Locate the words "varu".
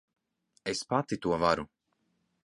1.43-1.67